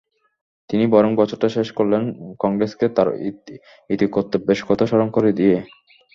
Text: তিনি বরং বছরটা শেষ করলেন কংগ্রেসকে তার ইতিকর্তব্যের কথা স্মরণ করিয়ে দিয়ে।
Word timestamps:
তিনি 0.69 0.85
বরং 0.87 1.11
বছরটা 1.15 1.47
শেষ 1.49 1.67
করলেন 1.71 2.03
কংগ্রেসকে 2.39 2.85
তার 2.89 3.07
ইতিকর্তব্যের 3.89 4.59
কথা 4.69 4.83
স্মরণ 4.85 5.09
করিয়ে 5.11 5.37
দিয়ে। 5.39 5.57